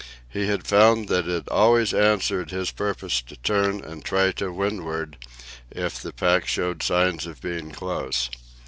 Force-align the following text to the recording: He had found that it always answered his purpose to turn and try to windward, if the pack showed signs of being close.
He 0.27 0.47
had 0.47 0.65
found 0.65 1.09
that 1.09 1.27
it 1.27 1.47
always 1.49 1.93
answered 1.93 2.49
his 2.49 2.71
purpose 2.71 3.21
to 3.21 3.35
turn 3.35 3.81
and 3.83 4.03
try 4.03 4.31
to 4.31 4.51
windward, 4.51 5.15
if 5.69 6.01
the 6.01 6.11
pack 6.11 6.47
showed 6.47 6.81
signs 6.81 7.27
of 7.27 7.39
being 7.39 7.69
close. 7.69 8.31